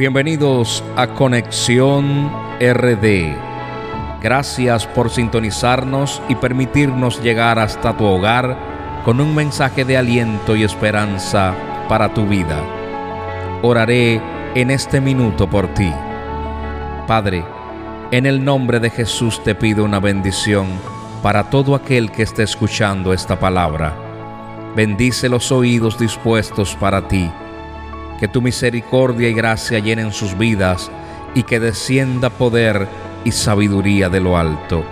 [0.00, 3.36] Bienvenidos a Conexión RD.
[4.22, 8.56] Gracias por sintonizarnos y permitirnos llegar hasta tu hogar
[9.04, 11.54] con un mensaje de aliento y esperanza
[11.86, 12.62] para tu vida.
[13.60, 14.22] Oraré
[14.54, 15.92] en este minuto por ti.
[17.06, 17.44] Padre,
[18.10, 20.66] en el nombre de Jesús te pido una bendición
[21.22, 23.94] para todo aquel que esté escuchando esta palabra.
[24.74, 27.30] Bendice los oídos dispuestos para ti
[28.20, 30.90] que tu misericordia y gracia llenen sus vidas
[31.34, 32.86] y que descienda poder
[33.24, 34.84] y sabiduría de lo alto.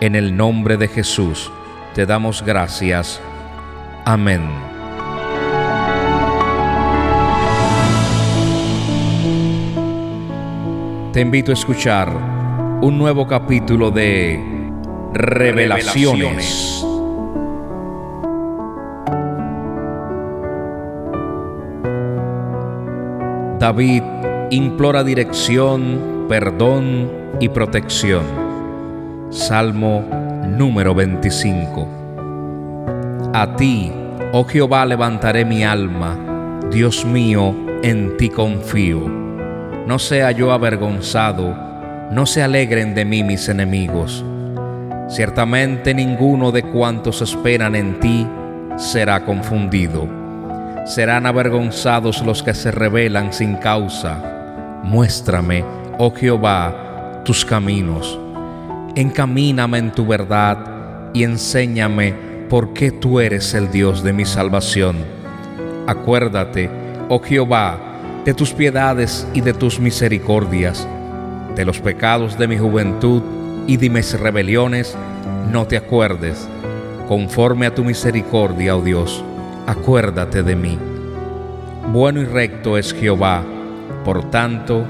[0.00, 1.52] En el nombre de Jesús
[1.94, 3.20] te damos gracias.
[4.06, 4.42] Amén.
[11.12, 12.10] Te invito a escuchar
[12.80, 14.70] un nuevo capítulo de
[15.12, 16.85] Revelaciones.
[23.58, 24.02] David
[24.50, 28.22] implora dirección, perdón y protección.
[29.30, 30.04] Salmo
[30.46, 31.88] número 25.
[33.32, 33.90] A ti,
[34.32, 36.18] oh Jehová, levantaré mi alma.
[36.70, 39.08] Dios mío, en ti confío.
[39.86, 41.56] No sea yo avergonzado,
[42.10, 44.22] no se alegren de mí mis enemigos.
[45.08, 48.26] Ciertamente ninguno de cuantos esperan en ti
[48.76, 50.25] será confundido
[50.86, 54.80] serán avergonzados los que se rebelan sin causa.
[54.84, 55.64] Muéstrame,
[55.98, 58.18] oh Jehová, tus caminos.
[58.94, 62.14] Encamíname en tu verdad y enséñame
[62.48, 64.98] por qué tú eres el Dios de mi salvación.
[65.88, 66.70] Acuérdate,
[67.08, 67.78] oh Jehová,
[68.24, 70.86] de tus piedades y de tus misericordias,
[71.56, 73.22] de los pecados de mi juventud
[73.66, 74.96] y de mis rebeliones,
[75.50, 76.48] no te acuerdes,
[77.08, 79.24] conforme a tu misericordia, oh Dios
[79.66, 80.78] acuérdate de mí.
[81.92, 83.42] Bueno y recto es Jehová,
[84.04, 84.84] por tanto,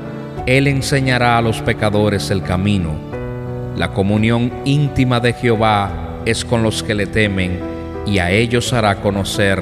[0.46, 2.92] Él enseñará a los pecadores el camino.
[3.76, 7.60] La comunión íntima de Jehová es con los que le temen,
[8.06, 9.60] y a ellos hará conocer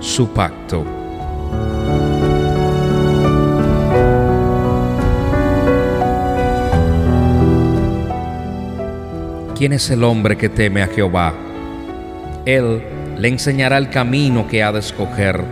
[0.00, 0.84] su pacto.
[9.56, 11.32] ¿Quién es el hombre que teme a Jehová?
[12.46, 12.80] Él
[13.18, 15.42] le enseñará el camino que ha de escoger.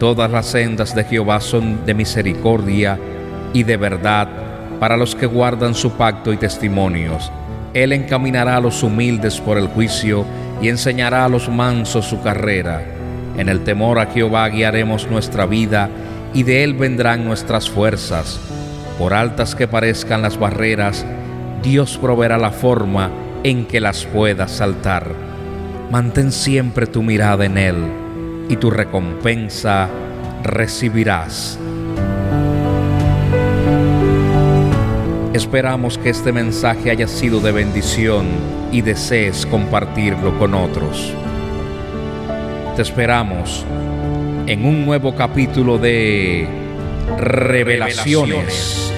[0.00, 2.98] Todas las sendas de Jehová son de misericordia
[3.52, 4.28] y de verdad
[4.80, 7.30] para los que guardan su pacto y testimonios.
[7.74, 10.24] Él encaminará a los humildes por el juicio
[10.62, 12.82] y enseñará a los mansos su carrera.
[13.36, 15.90] En el temor a Jehová guiaremos nuestra vida
[16.32, 18.40] y de Él vendrán nuestras fuerzas.
[18.98, 21.04] Por altas que parezcan las barreras,
[21.62, 23.10] Dios proveerá la forma
[23.44, 25.31] en que las puedas saltar
[25.92, 27.76] mantén siempre tu mirada en Él
[28.48, 29.90] y tu recompensa
[30.42, 31.58] recibirás.
[35.34, 38.26] Esperamos que este mensaje haya sido de bendición
[38.72, 41.12] y desees compartirlo con otros.
[42.74, 43.66] Te esperamos
[44.46, 46.48] en un nuevo capítulo de
[47.18, 48.91] Revelaciones.